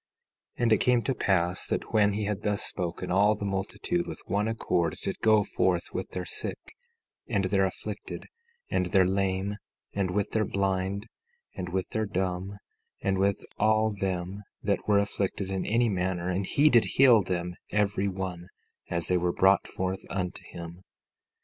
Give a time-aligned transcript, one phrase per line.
[0.57, 4.07] 17:9 And it came to pass that when he had thus spoken, all the multitude,
[4.07, 6.57] with one accord, did go forth with their sick
[7.27, 8.25] and their afflicted,
[8.71, 9.57] and their lame,
[9.93, 11.05] and with their blind,
[11.55, 12.57] and with their dumb,
[13.03, 17.53] and with all them that were afflicted in any manner; and he did heal them
[17.69, 18.47] every one
[18.89, 20.81] as they were brought forth unto him.